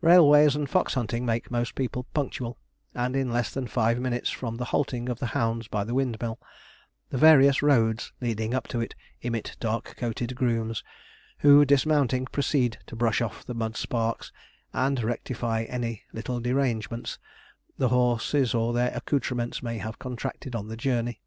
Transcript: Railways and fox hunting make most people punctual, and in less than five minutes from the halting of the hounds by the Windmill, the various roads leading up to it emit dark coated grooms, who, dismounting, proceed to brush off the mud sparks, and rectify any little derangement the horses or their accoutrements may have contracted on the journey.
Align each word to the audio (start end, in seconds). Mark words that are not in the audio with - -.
Railways 0.00 0.56
and 0.56 0.70
fox 0.70 0.94
hunting 0.94 1.26
make 1.26 1.50
most 1.50 1.74
people 1.74 2.04
punctual, 2.14 2.56
and 2.94 3.14
in 3.14 3.30
less 3.30 3.52
than 3.52 3.66
five 3.66 4.00
minutes 4.00 4.30
from 4.30 4.56
the 4.56 4.64
halting 4.64 5.10
of 5.10 5.18
the 5.18 5.26
hounds 5.36 5.68
by 5.68 5.84
the 5.84 5.92
Windmill, 5.92 6.38
the 7.10 7.18
various 7.18 7.60
roads 7.62 8.10
leading 8.22 8.54
up 8.54 8.66
to 8.68 8.80
it 8.80 8.94
emit 9.20 9.54
dark 9.60 9.94
coated 9.98 10.34
grooms, 10.34 10.82
who, 11.40 11.66
dismounting, 11.66 12.24
proceed 12.24 12.78
to 12.86 12.96
brush 12.96 13.20
off 13.20 13.44
the 13.44 13.52
mud 13.52 13.76
sparks, 13.76 14.32
and 14.72 15.04
rectify 15.04 15.64
any 15.64 16.04
little 16.10 16.40
derangement 16.40 17.18
the 17.76 17.90
horses 17.90 18.54
or 18.54 18.72
their 18.72 18.96
accoutrements 18.96 19.62
may 19.62 19.76
have 19.76 19.98
contracted 19.98 20.54
on 20.56 20.68
the 20.68 20.76
journey. 20.78 21.20